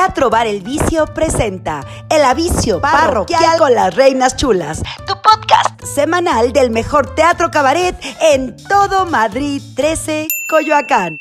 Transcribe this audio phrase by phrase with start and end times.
[0.00, 6.54] Teatro Bar El Vicio presenta El Avicio Parroquial con las Reinas Chulas, tu podcast semanal
[6.54, 11.18] del mejor teatro cabaret en todo Madrid 13, Coyoacán.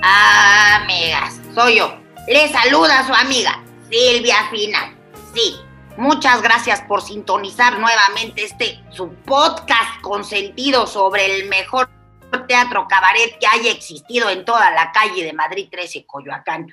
[0.00, 1.94] Amigas, soy yo.
[2.26, 4.96] Le saluda su amiga Silvia Final.
[5.34, 5.56] Sí,
[5.98, 11.90] muchas gracias por sintonizar nuevamente este su podcast consentido sobre el mejor
[12.46, 16.68] teatro cabaret que haya existido en toda la calle de Madrid 13, Coyoacán.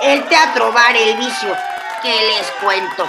[0.00, 1.54] El Teatro Bar El Vicio,
[2.02, 3.06] que les cuento.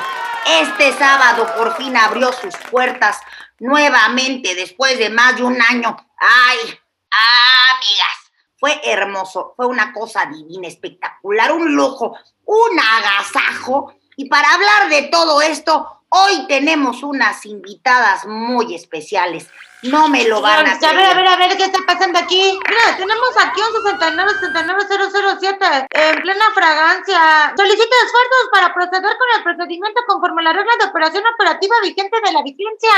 [0.62, 3.20] Este sábado por fin abrió sus puertas
[3.59, 5.96] nuevamente después de más de un año.
[6.18, 6.80] ¡Ay!
[7.12, 8.31] amigas!
[8.58, 13.94] Fue hermoso, fue una cosa divina, espectacular, un lujo, un agasajo.
[14.20, 19.48] Y para hablar de todo esto, hoy tenemos unas invitadas muy especiales.
[19.82, 22.59] No me lo van a A ver, a ver, a ver, ¿qué está pasando aquí?
[22.68, 27.53] Mira, tenemos aquí un 69-69-007 en plena fragancia.
[27.56, 32.17] Solicita esfuerzos para proceder con el procedimiento conforme a la regla de operación operativa vigente
[32.22, 32.92] de la vigencia.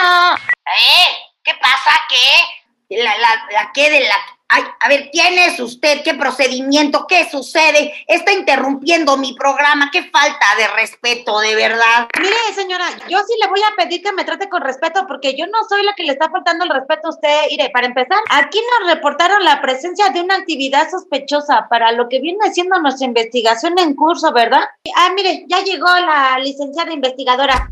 [0.66, 1.18] ¿Eh?
[1.44, 1.92] ¿Qué pasa?
[2.10, 2.98] ¿Qué?
[2.98, 4.18] La, la, la qué de la
[4.54, 6.04] Ay, a ver, ¿quién es usted?
[6.04, 7.06] ¿Qué procedimiento?
[7.08, 7.94] ¿Qué sucede?
[8.06, 9.90] Está interrumpiendo mi programa.
[9.94, 12.10] Qué falta de respeto, de verdad.
[12.20, 15.48] Mire, señora, yo sí le voy a pedir que me trate con respeto porque yo
[15.48, 17.44] no soy la que le está faltando el respeto a usted.
[17.50, 22.20] Mire, para empezar, aquí nos reportaron la presencia de una actividad sospechosa para lo que
[22.20, 24.64] viene siendo nuestra investigación en curso, ¿verdad?
[24.98, 27.72] Ah, mire, ya llegó la licenciada investigadora.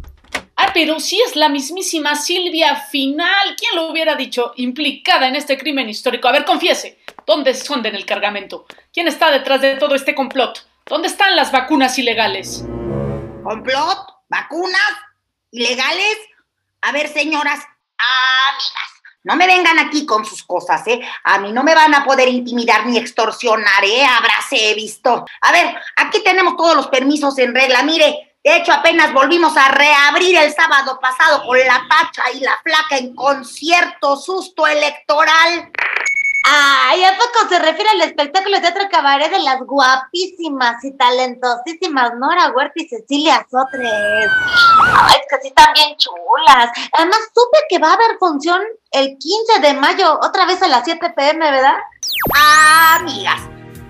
[0.74, 3.56] Pero sí es la mismísima Silvia Final.
[3.58, 4.54] ¿Quién lo hubiera dicho?
[4.58, 6.28] Implicada en este crimen histórico.
[6.28, 7.00] A ver, confiese.
[7.26, 8.66] ¿Dónde esconden el cargamento?
[8.94, 10.68] ¿Quién está detrás de todo este complot?
[10.86, 12.64] ¿Dónde están las vacunas ilegales?
[13.44, 14.00] ¿Complot?
[14.30, 14.94] ¿Vacunas?
[15.52, 16.18] ¿Ilegales?
[16.82, 17.60] A ver, señoras,
[17.98, 18.90] amigas,
[19.24, 21.02] no me vengan aquí con sus cosas, ¿eh?
[21.24, 24.06] A mí no me van a poder intimidar ni extorsionar, ¿eh?
[24.06, 25.26] Habráse visto.
[25.42, 27.84] A ver, aquí tenemos todos los permisos en regla.
[27.84, 32.58] Mire, de hecho, apenas volvimos a reabrir el sábado pasado con la Pacha y la
[32.64, 35.72] Flaca en concierto susto electoral.
[36.46, 42.14] Ay, ¿a poco se refiere al espectáculo de teatro cabaret de las guapísimas y talentosísimas
[42.16, 44.32] Nora Huerta y Cecilia Sotres?
[44.98, 46.72] Ay, es que sí están bien chulas.
[46.94, 50.86] Además, supe que va a haber función el 15 de mayo, otra vez a las
[50.86, 51.78] 7 pm, ¿verdad?
[52.96, 53.42] amigas,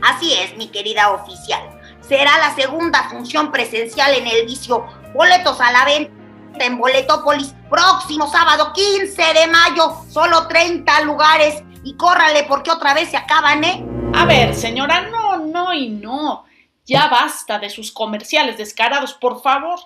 [0.01, 1.78] así es, mi querida oficial
[2.09, 4.85] será la segunda función presencial en el vicio.
[5.13, 6.11] Boletos a la venta
[6.59, 11.63] en Boletópolis, próximo sábado 15 de mayo, solo 30 lugares.
[11.83, 13.85] Y córrale porque otra vez se acaban, ¿eh?
[14.15, 16.45] A ver, señora, no, no y no.
[16.85, 19.79] Ya basta de sus comerciales descarados, por favor.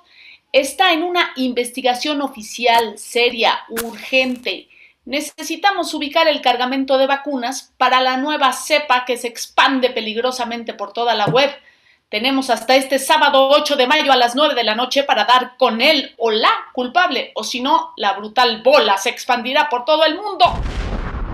[0.53, 4.69] Está en una investigación oficial, seria, urgente.
[5.03, 10.94] Necesitamos ubicar el cargamento de vacunas para la nueva cepa que se expande peligrosamente por
[10.94, 11.53] toda la web.
[12.13, 15.57] Tenemos hasta este sábado 8 de mayo a las 9 de la noche para dar
[15.57, 20.06] con él o la culpable, o si no, la brutal bola se expandirá por todo
[20.06, 20.46] el mundo.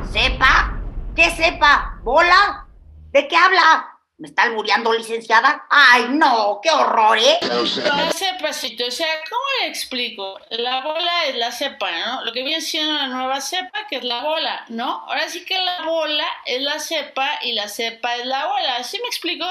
[0.09, 0.79] ¿Sepa?
[1.13, 1.99] ¿Qué sepa?
[2.01, 2.65] ¿Bola?
[3.11, 3.97] ¿De qué habla?
[4.19, 5.65] ¿Me está albureando, licenciada?
[5.69, 6.61] ¡Ay, no!
[6.63, 7.39] ¡Qué horror, eh!
[7.41, 10.39] La cepa, o sea, ¿cómo le explico?
[10.51, 12.23] La bola es la cepa, ¿no?
[12.23, 15.03] Lo que viene siendo la nueva cepa, que es la bola, ¿no?
[15.07, 18.81] Ahora sí que la bola es la cepa y la cepa es la bola.
[18.85, 19.45] ¿Sí me explico?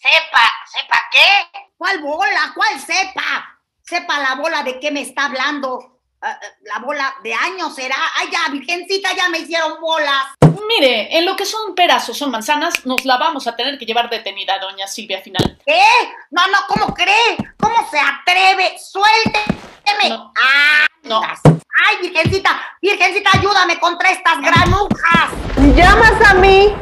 [0.00, 1.60] Sepa, ¿sepa qué?
[1.76, 2.52] ¿Cuál bola?
[2.54, 3.60] ¿Cuál sepa?
[3.82, 6.00] Sepa la bola de qué me está hablando.
[6.22, 7.96] Ah, ah, la bola de años será.
[8.16, 10.24] Ay, ya, virgencita, ya me hicieron bolas.
[10.66, 13.84] Mire, en lo que son peras o son manzanas, nos la vamos a tener que
[13.84, 15.58] llevar detenida, doña Silvia Final.
[15.66, 15.82] ¿Qué?
[16.30, 17.36] No, no, ¿cómo cree?
[17.58, 18.78] ¿Cómo se atreve?
[18.78, 20.08] Suélteme.
[20.08, 20.32] No.
[20.40, 21.20] Ah, no.
[21.22, 25.30] Ay, virgencita, virgencita, ayúdame contra estas granujas.
[25.76, 26.74] ¿Llamas a mí?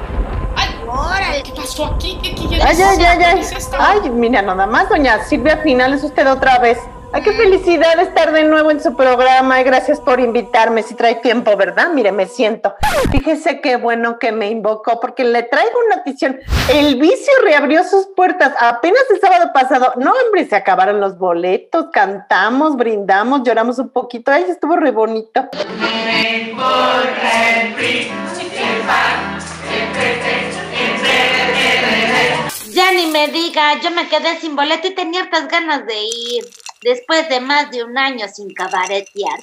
[0.92, 2.18] Ay, ¿qué pasó aquí?
[2.22, 3.46] ¿Qué, qué, ay, ay, ay, ay.
[3.78, 6.78] Ay, mira, nada más, doña Silvia Final, es usted otra vez.
[7.10, 10.82] Ay, qué felicidad estar de nuevo en su programa gracias por invitarme.
[10.82, 11.88] Si trae tiempo, ¿verdad?
[11.94, 12.74] Mire, me siento.
[13.10, 16.38] Fíjese qué bueno que me invocó porque le traigo una notición.
[16.70, 19.94] El vicio reabrió sus puertas apenas el sábado pasado.
[19.96, 24.30] No, hombre, se acabaron los boletos, cantamos, brindamos, lloramos un poquito.
[24.30, 25.48] Ay, estuvo re bonito.
[29.94, 30.47] Ya
[32.98, 36.44] ni me diga, yo me quedé sin boleto y tenía hartas ganas de ir.
[36.82, 39.38] Después de más de un año sin cabaretear.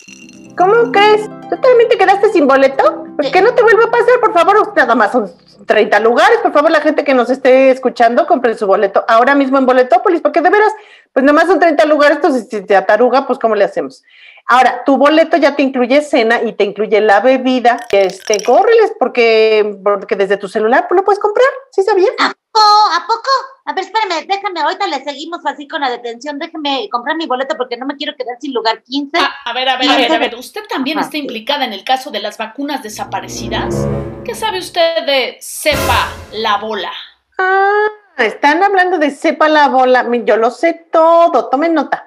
[0.58, 1.30] ¿Cómo crees?
[1.50, 3.06] ¿Tú también te quedaste sin boleto?
[3.16, 4.74] Pues que no te vuelva a pasar, por favor.
[4.76, 5.32] Nada más son
[5.66, 6.40] 30 lugares.
[6.40, 10.22] Por favor, la gente que nos esté escuchando, compre su boleto ahora mismo en Boletópolis,
[10.22, 10.74] porque de veras,
[11.14, 14.04] pues nada más son 30 lugares, entonces si te ataruga, pues ¿cómo le hacemos?
[14.48, 17.80] Ahora, tu boleto ya te incluye cena y te incluye la bebida.
[17.92, 22.12] Este, córreles porque, porque desde tu celular lo puedes comprar, ¿sí sabías?
[22.20, 22.62] ¿A poco?
[22.94, 23.30] ¿A poco?
[23.66, 26.38] A ver, espérame, déjame, ahorita le seguimos así con la detención.
[26.38, 29.18] Déjeme comprar mi boleto porque no me quiero quedar sin lugar 15.
[29.18, 30.36] Ah, a ver, a ver, a ver, a ver.
[30.36, 33.88] ¿Usted también está implicada en el caso de las vacunas desaparecidas?
[34.24, 36.92] ¿Qué sabe usted de Cepa la bola?
[37.40, 37.88] Ah,
[38.18, 40.06] están hablando de Cepa la bola.
[40.24, 41.50] Yo lo sé todo.
[41.50, 42.06] Tomen nota.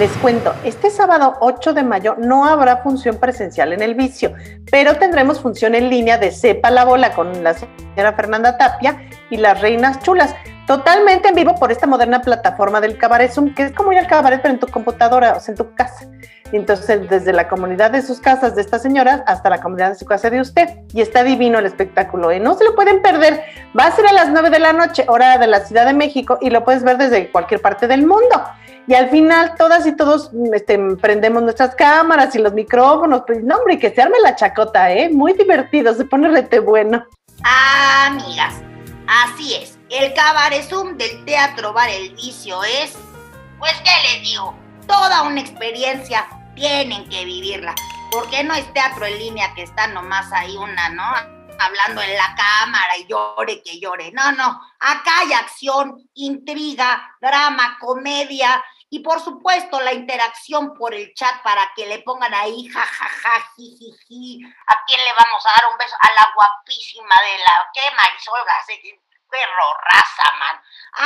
[0.00, 4.32] Les cuento, este sábado 8 de mayo no habrá función presencial en el vicio,
[4.70, 9.36] pero tendremos función en línea de Cepa la Bola con la señora Fernanda Tapia y
[9.36, 10.34] las Reinas Chulas,
[10.66, 14.06] totalmente en vivo por esta moderna plataforma del Cabaret Zoom, que es como ir al
[14.06, 16.08] cabaret pero en tu computadora, o sea, en tu casa.
[16.50, 20.06] Entonces, desde la comunidad de sus casas de estas señoras hasta la comunidad de su
[20.06, 20.68] casa de usted.
[20.94, 22.40] Y está divino el espectáculo, ¿eh?
[22.40, 23.44] No se lo pueden perder.
[23.78, 26.38] Va a ser a las 9 de la noche, hora de la Ciudad de México,
[26.40, 28.42] y lo puedes ver desde cualquier parte del mundo.
[28.90, 33.22] Y al final, todas y todos este, prendemos nuestras cámaras y los micrófonos.
[33.24, 35.08] Pues, no, hombre, que se arme la chacota, ¿eh?
[35.08, 37.04] Muy divertido, se pone rete bueno.
[37.44, 38.52] Amigas,
[39.06, 39.78] así es.
[39.90, 42.98] El cabaret del Teatro Bar El Vicio es,
[43.60, 44.58] pues, ¿qué les digo?
[44.88, 46.26] Toda una experiencia
[46.56, 47.76] tienen que vivirla.
[48.10, 51.04] Porque no es teatro en línea que está nomás ahí una, ¿no?
[51.60, 54.10] Hablando en la cámara y llore que llore.
[54.10, 54.60] No, no.
[54.80, 58.60] Acá hay acción, intriga, drama, comedia
[58.92, 64.42] y por supuesto la interacción por el chat para que le pongan ahí jajaja, jijiji.
[64.66, 65.94] ¿A quién le vamos a dar un beso?
[66.00, 68.40] A la guapísima de la que Marisol
[69.30, 70.62] perro raza, man.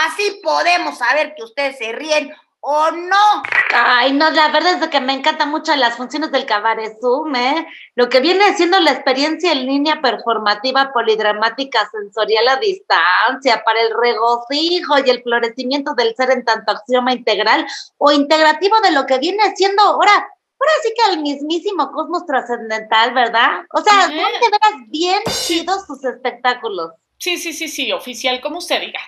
[0.07, 2.35] Así podemos saber que ustedes se ríen
[2.67, 3.43] ¿O no?
[3.75, 7.67] Ay, no, la verdad es que me encantan mucho las funciones del cabaret Zoom, ¿eh?
[7.95, 13.91] Lo que viene siendo la experiencia en línea performativa polidramática sensorial a distancia para el
[13.95, 17.67] regocijo y el florecimiento del ser en tanto axioma integral
[17.99, 23.13] o integrativo de lo que viene siendo ahora, ahora sí que el mismísimo cosmos trascendental,
[23.13, 23.61] ¿verdad?
[23.75, 26.93] O sea, son de veras bien chidos sus espectáculos.
[27.25, 29.01] Sí, sí, sí, sí, oficial, como usted diga.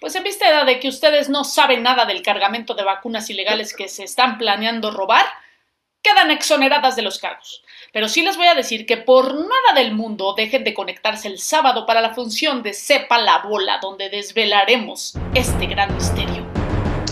[0.00, 3.88] Pues en vista de que ustedes no saben nada del cargamento de vacunas ilegales que
[3.88, 5.26] se están planeando robar,
[6.00, 7.64] quedan exoneradas de los cargos.
[7.92, 11.40] Pero sí les voy a decir que por nada del mundo dejen de conectarse el
[11.40, 16.46] sábado para la función de Sepa la Bola, donde desvelaremos este gran misterio.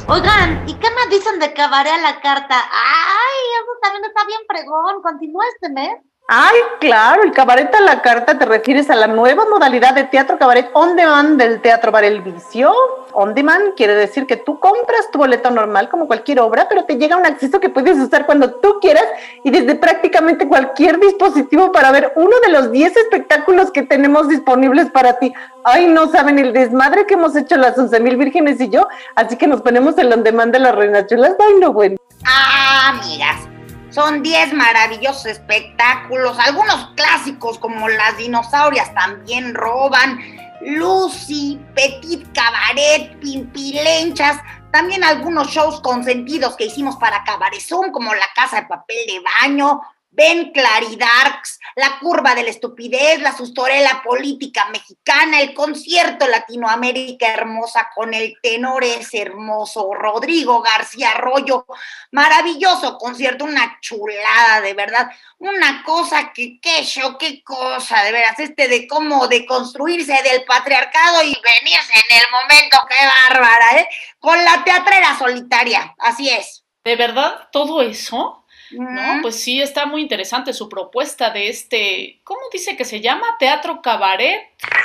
[0.07, 2.71] Oigan, ¿y qué me dicen de cabaret a la carta?
[2.71, 5.03] Ay, eso también está bien pregón.
[5.03, 6.12] Continúa este mes.
[6.35, 10.39] Ay, claro, el cabaret a la carta te refieres a la nueva modalidad de teatro
[10.39, 12.73] cabaret on demand del Teatro Bar El Vicio.
[13.13, 16.97] On demand quiere decir que tú compras tu boleto normal como cualquier obra, pero te
[16.97, 19.05] llega un acceso que puedes usar cuando tú quieras
[19.45, 24.89] y desde prácticamente cualquier dispositivo para ver uno de los 10 espectáculos que tenemos disponibles
[24.89, 25.35] para ti.
[25.65, 29.37] Ay, no saben el desmadre que hemos hecho las 11 mil vírgenes y yo, así
[29.37, 31.33] que nos ponemos el on demand de las reinas chulas.
[31.39, 31.97] Ay, no, bueno.
[32.25, 33.52] Ah, amigas
[33.93, 40.19] son 10 maravillosos espectáculos, algunos clásicos como las dinosaurias también roban,
[40.63, 44.39] Lucy, Petit Cabaret, Pimpilenchas,
[44.71, 49.81] también algunos shows consentidos que hicimos para Cabarezón, como La Casa de Papel de Baño,
[50.15, 57.89] Ben Claridarks, La Curva de la Estupidez, La Sustorela Política Mexicana, el concierto Latinoamérica Hermosa
[57.95, 61.65] con el tenor ese hermoso Rodrigo García Arroyo.
[62.11, 65.11] Maravilloso concierto, una chulada, de verdad.
[65.39, 71.23] Una cosa que, qué show, qué cosa, de veras, este de cómo deconstruirse del patriarcado
[71.23, 73.89] y venirse en el momento, qué bárbara, ¿eh?
[74.19, 76.65] Con la teatrera solitaria, así es.
[76.85, 78.42] ¿De verdad todo eso?
[78.73, 83.27] No, pues sí, está muy interesante su propuesta de este, ¿cómo dice que se llama?
[83.39, 84.41] Teatro Cabaret.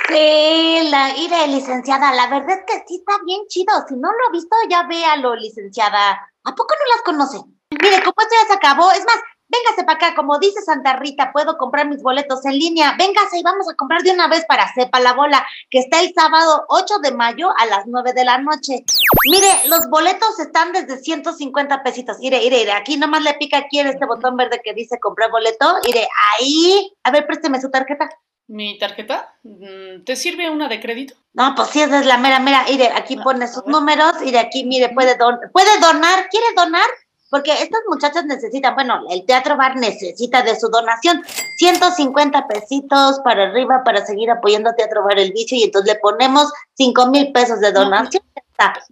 [0.07, 3.73] Sí, la iré, licenciada, la verdad es que sí está bien chido.
[3.87, 6.31] Si no lo ha visto, ya véalo, licenciada.
[6.43, 7.37] ¿A poco no las conoce?
[7.71, 9.17] Mire, como esto ya se acabó, es más,
[9.49, 13.43] véngase para acá, como dice Santa Rita, puedo comprar mis boletos en línea, véngase y
[13.43, 16.99] vamos a comprar de una vez para Sepa la Bola, que está el sábado 8
[17.01, 18.83] de mayo a las 9 de la noche.
[19.29, 22.17] Mire, los boletos están desde 150 pesitos.
[22.19, 25.31] Mire, mire, mire, aquí nomás le pica aquí en este botón verde que dice comprar
[25.31, 25.77] boleto.
[25.85, 28.09] Mire, ahí, a ver, présteme su tarjeta.
[28.47, 29.35] ¿Mi tarjeta?
[29.43, 31.15] Mm, ¿Te sirve una de crédito?
[31.33, 34.39] No, pues sí, esa es la mera, mira, mire, aquí pone sus números, y de
[34.39, 36.87] aquí, mire, puede, don puede donar, ¿quiere donar?
[37.29, 41.23] Porque estas muchachas necesitan, bueno, el Teatro Bar necesita de su donación,
[41.57, 45.99] 150 pesitos para arriba para seguir apoyando a Teatro Bar El Bicho y entonces le
[45.99, 48.23] ponemos 5 mil pesos de donación.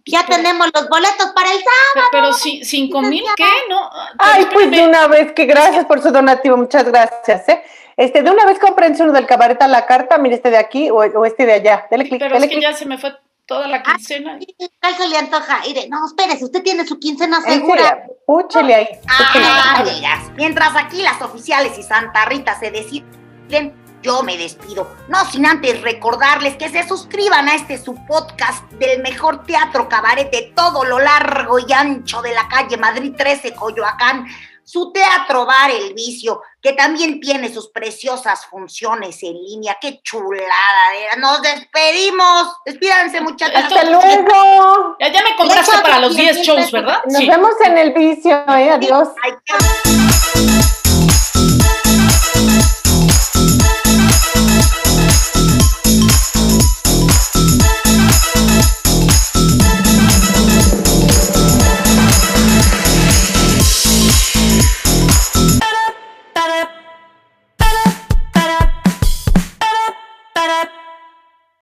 [0.06, 2.10] Ya tenemos los boletos para el sábado.
[2.12, 3.48] Pero, si, ¿cinco mil qué?
[3.68, 3.90] No.
[4.20, 7.64] Ay, pues de una vez, que gracias por su donativo, muchas gracias, ¿eh?
[7.98, 10.92] Este, de una vez comprense uno del cabaret a la carta, mire este de aquí
[10.92, 11.88] o, este de allá.
[11.90, 14.40] Dele clic, Pero es que ya se me fue toda la quincena.
[14.82, 15.62] ¿Cuál se le antoja?
[15.66, 18.06] Mire, no, espérese, usted tiene su quincena En segura.
[18.26, 18.88] Púchele ahí.
[19.08, 24.96] Ah, amigas, mientras aquí las oficiales y Santa Rita se deciden, yo me despido.
[25.08, 30.32] No sin antes recordarles que se suscriban a este su podcast del mejor teatro cabaret
[30.32, 34.28] de todo lo largo y ancho de la calle Madrid 13, Coyoacán.
[34.66, 39.78] Su teatro bar El Vicio, que también tiene sus preciosas funciones en línea.
[39.80, 41.16] ¡Qué chulada!
[41.20, 42.48] Nos despedimos.
[42.66, 43.56] Despídanse, muchachos.
[43.64, 44.96] Hasta luego.
[45.00, 46.98] Ya, ya me compraste para los 10 shows, ¿verdad?
[47.06, 47.30] Nos Sí.
[47.30, 48.72] vemos en el vicio, ¿eh?
[48.72, 49.10] Adiós.
[49.24, 50.05] Ay, qué-